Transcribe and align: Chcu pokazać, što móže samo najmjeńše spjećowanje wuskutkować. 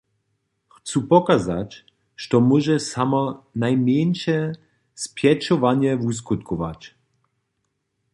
Chcu 0.75 0.99
pokazać, 1.11 1.71
što 2.21 2.37
móže 2.49 2.77
samo 2.85 3.21
najmjeńše 3.63 4.37
spjećowanje 5.03 5.91
wuskutkować. 6.03 6.81